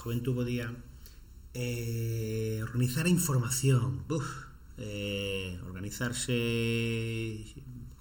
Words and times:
Juventud 0.00 0.34
podía 0.34 0.74
eh, 1.52 2.60
organizar 2.62 3.04
a 3.06 3.10
información, 3.10 4.04
Uf, 4.08 4.24
eh, 4.78 5.60
organizarse 5.66 7.44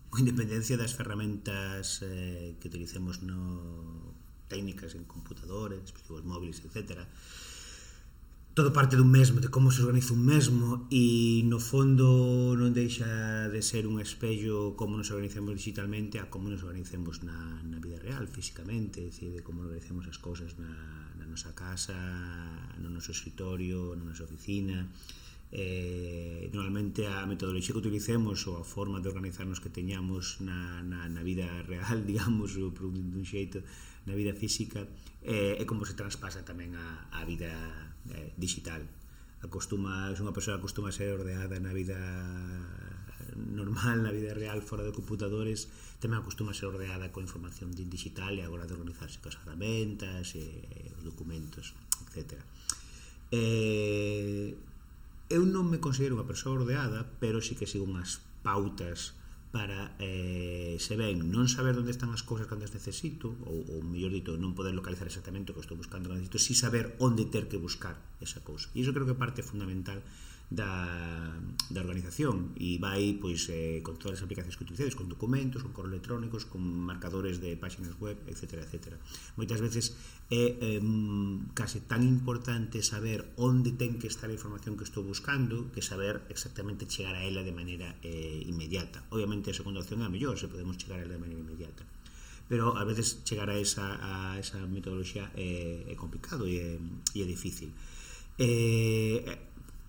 con 0.10 0.22
independencia 0.22 0.80
das 0.80 0.96
ferramentas 0.96 2.00
eh, 2.02 2.56
que 2.60 2.68
utilicemos 2.72 3.22
no 3.22 4.16
técnicas 4.48 4.96
en 4.96 5.04
computadores, 5.04 5.84
dispositivos 5.84 6.24
móviles, 6.24 6.64
etcétera 6.64 7.06
todo 8.60 8.74
parte 8.74 9.00
dun 9.00 9.08
mesmo, 9.08 9.40
de 9.40 9.48
como 9.48 9.72
se 9.72 9.80
organiza 9.80 10.12
un 10.12 10.20
mesmo 10.20 10.84
e 10.92 11.48
no 11.48 11.64
fondo 11.64 12.60
non 12.60 12.76
deixa 12.76 13.48
de 13.48 13.64
ser 13.64 13.88
un 13.88 14.04
espello 14.04 14.76
como 14.76 15.00
nos 15.00 15.16
organizamos 15.16 15.56
digitalmente 15.56 16.20
a 16.20 16.28
como 16.28 16.52
nos 16.52 16.60
organizamos 16.68 17.24
na, 17.24 17.64
na 17.64 17.80
vida 17.80 18.04
real, 18.04 18.28
físicamente, 18.28 19.00
é 19.00 19.08
dicir, 19.08 19.32
de 19.32 19.40
como 19.48 19.64
organizamos 19.64 20.12
as 20.12 20.20
cousas 20.20 20.60
na, 20.60 20.76
na 21.16 21.24
nosa 21.24 21.56
casa, 21.56 21.96
no 22.84 22.92
noso 22.92 23.16
escritorio, 23.16 23.96
na 23.96 24.04
nosa 24.04 24.28
oficina, 24.28 24.92
eh, 25.52 26.50
normalmente 26.54 27.10
a 27.10 27.26
metodoloxía 27.26 27.74
que 27.74 27.82
utilicemos 27.82 28.46
ou 28.46 28.62
a 28.62 28.66
forma 28.66 29.02
de 29.02 29.10
organizarnos 29.10 29.58
que 29.58 29.74
teñamos 29.74 30.38
na, 30.46 30.86
na, 30.86 31.10
na 31.10 31.22
vida 31.26 31.50
real, 31.66 32.06
digamos, 32.10 32.54
ou 32.58 32.70
un 32.70 33.26
xeito 33.26 33.66
na 34.06 34.14
vida 34.14 34.38
física, 34.38 34.86
eh, 35.26 35.58
é 35.58 35.64
como 35.66 35.90
se 35.90 35.98
transpasa 35.98 36.46
tamén 36.46 36.78
a, 36.78 37.10
a 37.10 37.26
vida 37.26 37.50
eh, 38.14 38.30
digital. 38.38 38.86
Acostuma, 39.42 40.14
unha 40.14 40.36
persoa 40.36 40.62
acostuma 40.62 40.94
a 40.94 40.96
ser 40.96 41.10
ordenada 41.18 41.58
na 41.58 41.74
vida 41.74 41.98
normal, 43.36 44.06
na 44.06 44.14
vida 44.14 44.38
real, 44.38 44.62
fora 44.62 44.86
de 44.86 44.94
computadores, 44.94 45.66
tamén 45.98 46.22
acostuma 46.22 46.54
a 46.54 46.58
ser 46.58 46.70
ordenada 46.70 47.10
coa 47.10 47.26
información 47.26 47.74
digital 47.74 48.38
e 48.38 48.46
agora 48.46 48.70
de 48.70 48.78
organizarse 48.78 49.18
coas 49.18 49.34
ferramentas, 49.34 50.38
e, 50.38 50.46
e 50.46 50.94
os 50.94 51.02
documentos, 51.02 51.74
etcétera. 52.06 52.46
Eh, 53.34 54.54
non 55.60 55.68
me 55.68 55.84
considero 55.84 56.16
unha 56.16 56.24
persoa 56.24 56.56
ordeada, 56.56 57.04
pero 57.20 57.44
sí 57.44 57.60
que 57.60 57.68
sigo 57.68 57.84
unhas 57.84 58.24
pautas 58.48 59.20
para 59.52 59.98
eh, 60.00 60.80
se 60.80 60.96
ven 60.96 61.28
non 61.28 61.52
saber 61.52 61.76
onde 61.76 61.92
están 61.92 62.16
as 62.16 62.24
cousas 62.24 62.48
cando 62.48 62.64
as 62.64 62.72
necesito 62.72 63.36
ou, 63.44 63.68
ou 63.68 63.84
mellor 63.84 64.16
dito, 64.16 64.40
non 64.40 64.56
poder 64.56 64.72
localizar 64.72 65.12
exactamente 65.12 65.52
o 65.52 65.56
que 65.58 65.66
estou 65.66 65.76
buscando 65.76 66.08
cando 66.08 66.16
necesito, 66.16 66.40
si 66.40 66.56
saber 66.56 66.96
onde 67.04 67.28
ter 67.28 67.52
que 67.52 67.60
buscar 67.60 68.00
esa 68.24 68.40
cousa. 68.40 68.72
E 68.72 68.86
iso 68.86 68.96
creo 68.96 69.04
que 69.04 69.18
é 69.18 69.20
parte 69.20 69.44
fundamental 69.44 70.00
da, 70.50 71.38
da 71.70 71.82
organización 71.86 72.58
e 72.58 72.82
vai 72.82 73.22
pois 73.22 73.46
eh, 73.54 73.86
con 73.86 74.02
todas 74.02 74.18
as 74.18 74.26
aplicacións 74.26 74.58
que 74.58 74.66
utilizades, 74.66 74.98
con 74.98 75.06
documentos, 75.06 75.62
con 75.62 75.78
correos 75.78 76.02
electrónicos, 76.02 76.50
con 76.50 76.66
marcadores 76.66 77.38
de 77.38 77.54
páxinas 77.54 77.94
web, 78.02 78.18
etc. 78.26 78.66
etc. 78.66 78.98
Moitas 79.38 79.62
veces 79.62 79.94
é 80.34 80.58
eh, 80.58 80.82
case 81.54 81.86
tan 81.86 82.02
importante 82.02 82.82
saber 82.82 83.30
onde 83.38 83.78
ten 83.78 84.02
que 84.02 84.10
estar 84.10 84.26
a 84.26 84.34
información 84.34 84.74
que 84.74 84.86
estou 84.90 85.06
buscando 85.06 85.70
que 85.70 85.86
saber 85.86 86.26
exactamente 86.34 86.90
chegar 86.90 87.14
a 87.14 87.22
ela 87.22 87.46
de 87.46 87.54
maneira 87.54 88.02
eh, 88.02 88.42
inmediata. 88.50 89.06
Obviamente 89.14 89.54
a 89.54 89.56
segunda 89.56 89.86
opción 89.86 90.02
é 90.02 90.10
a 90.10 90.14
mellor, 90.14 90.34
se 90.34 90.50
podemos 90.50 90.82
chegar 90.82 90.98
a 90.98 91.06
ela 91.06 91.14
de 91.14 91.22
maneira 91.22 91.46
inmediata 91.46 91.86
pero 92.50 92.74
a 92.76 92.84
veces 92.84 93.22
chegar 93.24 93.46
a 93.54 93.62
esa, 93.62 94.02
a 94.02 94.40
esa 94.42 94.58
metodoloxía 94.66 95.30
é, 95.38 95.86
é 95.86 95.94
complicado 95.94 96.50
e 96.50 96.58
é, 96.58 96.82
e 97.14 97.22
é 97.22 97.28
difícil. 97.30 97.70
Eh, 98.42 99.22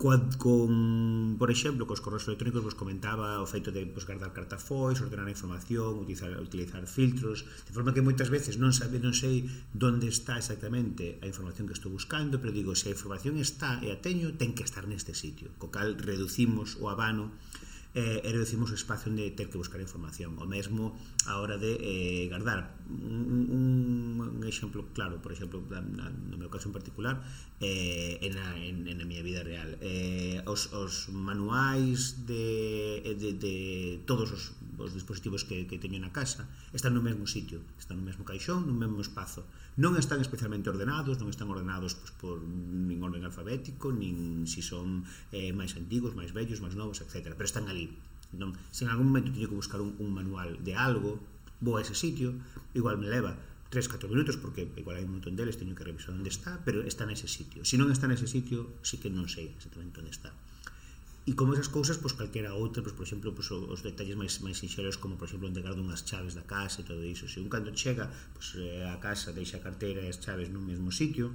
coa, 0.01 0.17
con, 0.41 1.37
por 1.37 1.53
exemplo, 1.53 1.85
cos 1.85 2.01
correos 2.01 2.25
electrónicos 2.25 2.65
vos 2.65 2.73
comentaba 2.73 3.45
o 3.45 3.47
feito 3.47 3.69
de 3.69 3.85
pues, 3.85 4.09
guardar 4.09 4.33
cartafois, 4.33 4.97
ordenar 4.97 5.29
a 5.29 5.37
información, 5.37 6.01
utilizar, 6.01 6.33
utilizar 6.41 6.81
filtros, 6.89 7.45
de 7.69 7.73
forma 7.77 7.93
que 7.93 8.01
moitas 8.01 8.33
veces 8.33 8.57
non 8.57 8.73
sabe, 8.73 8.97
non 8.97 9.13
sei 9.13 9.45
onde 9.77 10.09
está 10.09 10.41
exactamente 10.41 11.21
a 11.21 11.29
información 11.29 11.69
que 11.69 11.77
estou 11.77 11.93
buscando, 11.93 12.41
pero 12.41 12.57
digo, 12.57 12.73
se 12.73 12.89
a 12.89 12.97
información 12.97 13.37
está 13.37 13.77
e 13.85 13.93
a 13.93 14.01
teño, 14.01 14.33
ten 14.41 14.57
que 14.57 14.65
estar 14.65 14.89
neste 14.89 15.13
sitio, 15.13 15.53
co 15.61 15.69
cal 15.69 16.01
reducimos 16.01 16.81
o 16.81 16.89
abano 16.89 17.29
eh, 17.95 18.23
e 18.23 18.29
reducimos 18.31 18.71
o 18.71 18.77
espacio 18.79 19.11
onde 19.11 19.31
ter 19.35 19.51
que 19.51 19.59
buscar 19.59 19.81
información. 19.81 20.39
O 20.39 20.47
mesmo 20.47 20.95
a 21.27 21.43
hora 21.43 21.59
de 21.59 21.75
eh, 21.81 22.25
guardar. 22.31 22.79
Un, 22.87 24.19
un 24.21 24.43
exemplo 24.47 24.87
claro, 24.95 25.19
por 25.19 25.33
exemplo, 25.33 25.63
no 25.63 26.37
meu 26.39 26.51
caso 26.51 26.71
en 26.71 26.75
particular, 26.75 27.23
eh, 27.59 28.23
en, 28.23 28.39
a, 28.39 28.59
en, 28.59 28.87
en 28.87 28.99
a 29.03 29.05
miña 29.07 29.27
vida 29.27 29.43
real. 29.43 29.75
Eh, 29.83 30.39
os, 30.47 30.71
os 30.71 31.11
manuais 31.11 32.27
de, 32.27 33.03
de, 33.19 33.35
de 33.35 33.55
todos 34.07 34.31
os 34.31 34.43
os 34.81 34.97
dispositivos 34.97 35.45
que, 35.45 35.69
que 35.69 35.77
teño 35.77 36.01
na 36.01 36.11
casa 36.11 36.49
están 36.73 36.97
no 36.97 37.05
mesmo 37.05 37.29
sitio, 37.29 37.61
están 37.77 38.01
no 38.01 38.05
mesmo 38.05 38.25
caixón, 38.25 38.65
no 38.65 38.75
mesmo 38.75 39.05
espazo. 39.05 39.45
Non 39.77 39.95
están 40.01 40.25
especialmente 40.25 40.73
ordenados, 40.73 41.21
non 41.21 41.29
están 41.29 41.53
ordenados 41.53 41.95
pois, 41.95 42.13
por 42.17 42.37
nin 42.41 43.01
orden 43.05 43.23
alfabético, 43.29 43.93
nin 43.93 44.49
si 44.49 44.65
son 44.65 45.05
eh, 45.31 45.53
máis 45.53 45.77
antigos, 45.77 46.17
máis 46.17 46.33
vellos, 46.33 46.65
máis 46.65 46.75
novos, 46.75 47.05
etc. 47.05 47.37
Pero 47.37 47.47
están 47.47 47.69
ali. 47.69 47.93
Non, 48.33 48.57
se 48.73 48.87
en 48.87 48.91
algún 48.91 49.13
momento 49.13 49.31
teño 49.31 49.53
que 49.53 49.59
buscar 49.59 49.85
un, 49.85 49.95
un 50.01 50.11
manual 50.11 50.57
de 50.63 50.75
algo, 50.75 51.21
vou 51.61 51.77
a 51.77 51.85
ese 51.85 51.95
sitio, 51.95 52.33
igual 52.73 52.97
me 52.97 53.13
leva 53.13 53.37
3, 53.71 53.87
4 53.87 54.09
minutos 54.09 54.37
porque 54.37 54.67
igual 54.77 54.99
hai 54.99 55.07
un 55.07 55.15
montón 55.15 55.39
deles 55.39 55.55
teño 55.55 55.79
que 55.79 55.87
revisar 55.87 56.11
onde 56.11 56.27
está, 56.27 56.59
pero 56.67 56.83
está 56.83 57.07
nese 57.07 57.31
sitio. 57.31 57.63
Se 57.63 57.75
si 57.75 57.77
non 57.79 57.95
está 57.95 58.11
nese 58.11 58.27
sitio, 58.27 58.67
sí 58.83 58.99
que 58.99 59.15
non 59.15 59.31
sei 59.31 59.55
exactamente 59.55 60.03
onde 60.03 60.11
está. 60.11 60.35
E 61.29 61.37
como 61.37 61.53
esas 61.53 61.69
cousas, 61.69 62.01
pois 62.01 62.17
calquera 62.17 62.57
outra, 62.57 62.81
pois, 62.81 62.97
por 62.97 63.05
exemplo, 63.05 63.29
pois, 63.37 63.49
os 63.53 63.81
detalles 63.85 64.17
máis 64.17 64.41
máis 64.41 64.57
sinxelos 64.57 64.97
como 64.97 65.21
por 65.21 65.29
exemplo 65.29 65.53
entregar 65.53 65.77
dunhas 65.77 66.01
chaves 66.09 66.33
da 66.33 66.45
casa 66.49 66.81
e 66.81 66.89
todo 66.89 67.05
iso. 67.05 67.29
Se 67.29 67.45
un 67.45 67.53
cando 67.53 67.71
chega, 67.77 68.09
pois 68.33 68.57
eh, 68.57 68.89
a 68.89 68.97
casa 68.97 69.37
deixa 69.37 69.61
a 69.61 69.65
carteira 69.67 70.01
e 70.01 70.09
as 70.09 70.17
chaves 70.17 70.49
no 70.49 70.61
mesmo 70.65 70.89
sitio. 70.89 71.29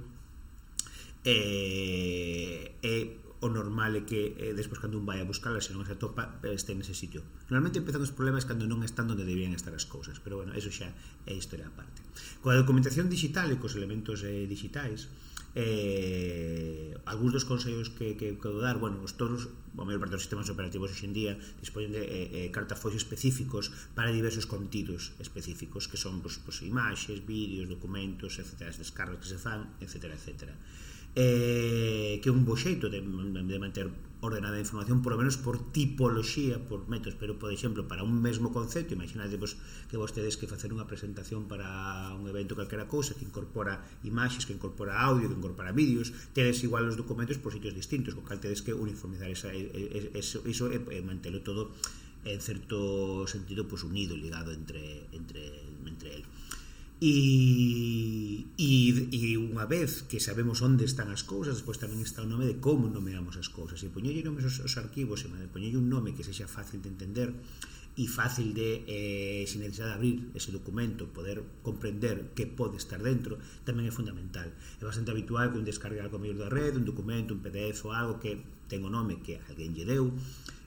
E, 1.26 2.78
e 2.82 2.94
o 3.40 3.48
normal 3.48 3.94
é 3.94 4.02
que 4.08 4.34
eh, 4.38 4.52
despois 4.56 4.80
cando 4.80 4.96
un 4.98 5.04
vai 5.04 5.20
a 5.20 5.26
buscarla 5.28 5.60
se 5.60 5.70
non 5.76 5.84
as 5.84 5.90
atopa 5.92 6.40
este 6.48 6.72
nese 6.72 6.96
sitio 6.96 7.20
normalmente 7.52 7.78
empezan 7.82 8.00
os 8.00 8.14
problemas 8.14 8.48
cando 8.48 8.64
non 8.64 8.80
están 8.80 9.12
onde 9.12 9.28
deberían 9.28 9.52
estar 9.52 9.76
as 9.76 9.84
cousas 9.84 10.16
pero 10.24 10.40
bueno, 10.40 10.56
eso 10.56 10.72
xa 10.72 10.88
é 11.28 11.34
historia 11.36 11.68
aparte 11.68 12.00
coa 12.40 12.56
documentación 12.56 13.12
digital 13.12 13.52
e 13.52 13.60
cos 13.60 13.76
elementos 13.76 14.24
eh, 14.24 14.48
digitais 14.48 15.12
eh, 15.56 16.92
algúns 17.08 17.32
dos 17.32 17.48
consellos 17.48 17.88
que, 17.88 18.12
que, 18.20 18.36
que 18.36 18.50
dar 18.60 18.76
bueno, 18.76 19.00
os 19.00 19.16
todos, 19.16 19.48
a 19.72 19.84
maior 19.88 20.04
parte 20.04 20.20
dos 20.20 20.24
sistemas 20.28 20.52
operativos 20.52 20.92
hoxe 20.92 21.08
en 21.08 21.16
día 21.16 21.32
dispoñen 21.64 21.96
de 21.96 22.04
eh, 22.04 22.44
eh, 22.44 22.48
cartafois 22.52 22.92
específicos 22.92 23.72
para 23.96 24.12
diversos 24.12 24.44
contidos 24.44 25.16
específicos 25.16 25.88
que 25.88 25.96
son 25.96 26.20
pues, 26.20 26.36
pues, 26.44 26.60
imaxes, 26.60 27.24
vídeos, 27.24 27.72
documentos, 27.72 28.36
etc. 28.36 28.68
as 28.68 28.76
descargas 28.76 29.16
que 29.16 29.28
se 29.32 29.40
fan, 29.40 29.64
etc. 29.80 30.12
etc 30.12 30.52
eh, 31.16 32.20
que 32.20 32.28
é 32.28 32.32
un 32.32 32.44
bo 32.44 32.60
xeito 32.60 32.92
de, 32.92 33.00
de 33.00 33.56
manter 33.56 33.88
ordenada 34.20 34.56
a 34.56 34.60
información 34.60 35.00
por 35.00 35.12
lo 35.12 35.18
menos 35.18 35.40
por 35.40 35.72
tipoloxía, 35.72 36.60
por 36.60 36.88
métodos, 36.88 37.16
pero 37.16 37.40
por 37.40 37.52
exemplo, 37.52 37.88
para 37.88 38.04
un 38.04 38.20
mesmo 38.20 38.52
concepto, 38.52 38.92
imaginade 38.92 39.40
vos 39.40 39.56
que 39.88 39.96
vos 39.96 40.12
tedes 40.12 40.36
que 40.36 40.44
facer 40.44 40.76
unha 40.76 40.84
presentación 40.84 41.48
para 41.48 42.12
un 42.12 42.28
evento 42.28 42.52
calquera 42.52 42.84
cousa 42.84 43.16
que 43.16 43.24
incorpora 43.24 43.80
imaxes, 44.04 44.44
que 44.44 44.52
incorpora 44.52 45.00
audio, 45.00 45.32
que 45.32 45.36
incorpora 45.40 45.72
vídeos, 45.72 46.12
tedes 46.36 46.60
igual 46.60 46.84
os 46.84 47.00
documentos 47.00 47.40
por 47.40 47.52
sitios 47.52 47.72
distintos, 47.72 48.12
con 48.12 48.28
cal 48.28 48.36
tedes 48.36 48.60
que 48.60 48.76
uniformizar 48.76 49.32
esa, 49.32 49.48
eso, 49.56 50.44
eso 50.44 50.68
e, 50.68 50.80
e 50.80 51.00
mantelo 51.00 51.40
todo 51.40 51.72
en 52.28 52.40
certo 52.44 53.24
sentido 53.24 53.64
pues, 53.64 53.86
unido, 53.88 54.12
ligado 54.12 54.52
entre, 54.52 55.06
entre, 55.16 55.64
entre 55.86 56.20
eles 56.20 56.28
E, 56.98 58.48
e, 58.56 58.72
e 59.12 59.36
unha 59.36 59.68
vez 59.68 60.08
que 60.08 60.16
sabemos 60.16 60.64
onde 60.64 60.88
están 60.88 61.12
as 61.12 61.20
cousas 61.28 61.60
Despois 61.60 61.76
tamén 61.76 62.00
está 62.00 62.24
o 62.24 62.30
nome 62.30 62.48
de 62.48 62.56
como 62.56 62.88
nomeamos 62.88 63.36
as 63.36 63.52
cousas. 63.52 63.84
E 63.84 63.92
poñelle 63.92 64.24
nomes 64.24 64.48
os, 64.48 64.64
os 64.64 64.74
arquivos 64.80 65.20
E 65.28 65.28
poñelle 65.52 65.76
un 65.76 65.92
nome 65.92 66.16
que 66.16 66.24
sexa 66.24 66.48
fácil 66.48 66.80
de 66.80 66.88
entender 66.88 67.36
E 68.00 68.08
fácil 68.08 68.56
de, 68.56 68.80
eh, 68.88 69.44
sin 69.44 69.60
necesidade 69.60 69.92
de 69.92 69.96
abrir 70.00 70.16
ese 70.32 70.56
documento 70.56 71.04
Poder 71.12 71.44
comprender 71.60 72.32
que 72.32 72.48
pode 72.48 72.80
estar 72.80 73.04
dentro 73.04 73.36
Tamén 73.68 73.84
é 73.84 73.92
fundamental. 73.92 74.48
É 74.80 74.84
bastante 74.88 75.12
habitual 75.12 75.52
que 75.52 75.60
un 75.60 75.68
descargue 75.68 76.00
algo 76.00 76.16
mellor 76.16 76.48
da 76.48 76.52
red 76.52 76.80
Un 76.80 76.88
documento, 76.88 77.36
un 77.36 77.44
PDF 77.44 77.84
ou 77.84 77.92
algo 77.92 78.16
que 78.16 78.40
ten 78.72 78.80
o 78.80 78.90
nome 78.90 79.20
que 79.20 79.36
alguén 79.52 79.76
lle 79.76 79.84
deu 79.84 80.16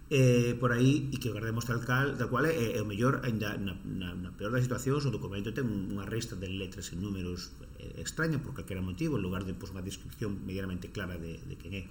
eh, 0.09 0.57
por 0.59 0.73
aí 0.73 1.09
e 1.13 1.21
que 1.21 1.29
o 1.29 1.37
tal 1.37 1.79
cal 1.85 2.17
tal 2.17 2.29
cual 2.33 2.49
é, 2.49 2.77
é 2.77 2.81
o 2.81 2.87
mellor 2.89 3.21
aínda 3.21 3.53
na, 3.61 3.77
na, 3.85 4.17
na 4.17 4.29
peor 4.33 4.49
das 4.49 4.65
situacións 4.65 5.05
o 5.05 5.13
documento 5.13 5.53
ten 5.53 5.69
unha 5.69 6.01
resta 6.01 6.33
de 6.33 6.49
letras 6.49 6.89
e 6.89 6.97
números 6.97 7.53
eh, 7.77 8.01
extraña 8.01 8.41
por 8.41 8.57
calquera 8.57 8.81
motivo 8.81 9.21
en 9.21 9.23
lugar 9.23 9.45
de 9.45 9.53
pois, 9.53 9.69
pues, 9.69 9.77
unha 9.77 9.85
descripción 9.85 10.41
medianamente 10.49 10.89
clara 10.89 11.21
de, 11.21 11.37
de 11.45 11.55
quen 11.61 11.73
é 11.77 11.83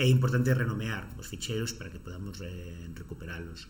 é 0.00 0.08
importante 0.08 0.56
renomear 0.56 1.04
os 1.20 1.28
ficheiros 1.28 1.76
para 1.76 1.92
que 1.92 2.00
podamos 2.00 2.40
eh, 2.40 2.88
recuperalos 2.96 3.68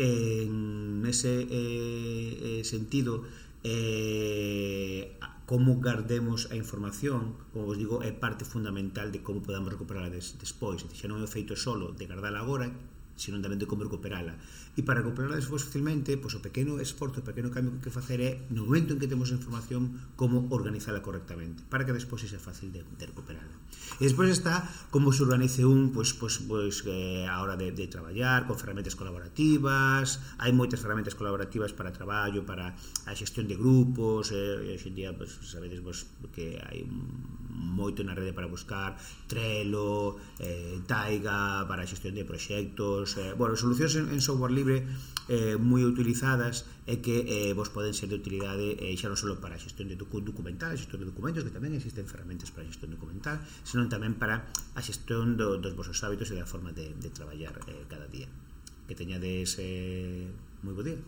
en 0.00 1.04
ese 1.04 1.44
eh, 1.52 2.60
eh 2.60 2.62
sentido 2.64 3.28
eh, 3.60 5.12
como 5.48 5.80
guardemos 5.80 6.52
a 6.52 6.56
información, 6.56 7.32
como 7.52 7.72
vos 7.72 7.78
digo, 7.80 8.04
é 8.04 8.12
parte 8.12 8.44
fundamental 8.44 9.08
de 9.08 9.24
como 9.24 9.40
podamos 9.40 9.72
recuperarla 9.72 10.12
des, 10.12 10.36
despois. 10.36 10.84
xa 10.84 11.08
non 11.08 11.24
é 11.24 11.28
feito 11.28 11.56
solo 11.56 11.96
de 11.96 12.04
gardala 12.04 12.44
agora, 12.44 12.68
senón 13.18 13.42
tamén 13.42 13.58
de 13.58 13.66
como 13.66 13.82
recuperala. 13.82 14.38
E 14.78 14.86
para 14.86 15.02
recuperala 15.02 15.34
despois 15.34 15.66
facilmente, 15.66 16.14
pois 16.14 16.38
o 16.38 16.40
pequeno 16.40 16.78
esforzo, 16.78 17.20
o 17.20 17.26
pequeno 17.26 17.50
cambio 17.50 17.74
que 17.82 17.88
que 17.88 17.96
facer 17.96 18.20
é 18.20 18.30
no 18.52 18.68
momento 18.68 18.92
en 18.92 19.00
que 19.00 19.08
temos 19.08 19.32
a 19.32 19.40
información 19.40 20.12
como 20.14 20.44
organizala 20.52 21.00
correctamente, 21.00 21.64
para 21.72 21.88
que 21.88 21.96
despois 21.96 22.20
sexa 22.20 22.36
fácil 22.36 22.68
de, 22.68 22.84
de 22.84 23.04
recuperala. 23.08 23.56
E 23.96 24.04
despois 24.04 24.28
está 24.28 24.68
como 24.92 25.10
se 25.16 25.24
organice 25.24 25.64
un 25.64 25.90
pois, 25.90 26.12
pois, 26.12 26.36
pois, 26.44 26.84
eh, 26.84 27.24
a 27.24 27.40
hora 27.40 27.56
de, 27.56 27.72
de 27.72 27.88
traballar, 27.88 28.44
con 28.44 28.60
ferramentas 28.60 28.92
colaborativas, 28.92 30.20
hai 30.36 30.52
moitas 30.52 30.78
ferramentas 30.84 31.16
colaborativas 31.16 31.72
para 31.72 31.88
traballo, 31.90 32.44
para 32.44 32.76
a 33.08 33.12
xestión 33.16 33.48
de 33.48 33.56
grupos, 33.56 34.30
eh, 34.36 34.68
e 34.68 34.76
hoxe 34.76 34.92
en 34.92 34.94
día, 34.94 35.10
pois, 35.16 35.32
sabedes 35.48 35.80
vos 35.80 36.04
que 36.36 36.60
hai 36.60 36.84
moito 37.58 38.04
na 38.04 38.12
rede 38.12 38.36
para 38.36 38.46
buscar 38.46 39.00
Trello, 39.26 40.20
eh, 40.38 40.78
Taiga, 40.84 41.64
para 41.64 41.82
a 41.82 41.88
xestión 41.88 42.12
de 42.12 42.28
proxectos, 42.28 43.07
pois, 43.14 43.24
eh, 43.24 43.32
bueno, 43.32 43.56
solucións 43.56 43.96
en, 43.96 44.12
en 44.12 44.20
software 44.20 44.52
libre 44.52 44.84
eh, 45.28 45.56
moi 45.56 45.84
utilizadas 45.84 46.68
e 46.84 47.00
que 47.00 47.24
eh, 47.24 47.52
vos 47.56 47.72
poden 47.72 47.96
ser 47.96 48.12
de 48.12 48.20
utilidade 48.20 48.76
eh, 48.76 48.92
xa 48.96 49.08
non 49.08 49.16
só 49.16 49.32
para 49.40 49.56
a 49.56 49.60
xestión 49.60 49.88
de 49.88 49.96
documental, 49.96 50.72
a 50.72 50.76
xestión 50.76 51.00
de 51.04 51.08
documentos, 51.08 51.44
que 51.44 51.52
tamén 51.52 51.72
existen 51.72 52.04
ferramentas 52.04 52.52
para 52.52 52.64
a 52.64 52.68
xestión 52.68 52.92
documental, 52.92 53.40
senón 53.64 53.88
tamén 53.88 54.16
para 54.20 54.48
a 54.76 54.80
xestión 54.84 55.40
do, 55.40 55.56
dos 55.56 55.72
vosos 55.72 55.96
hábitos 56.04 56.28
e 56.32 56.36
da 56.36 56.44
forma 56.44 56.72
de, 56.76 56.92
de 56.96 57.08
traballar 57.08 57.56
eh, 57.68 57.88
cada 57.88 58.08
día. 58.08 58.28
Que 58.84 58.96
teñades 58.96 59.56
eh, 59.60 60.28
moi 60.64 60.76
bo 60.76 60.84
día. 60.84 61.00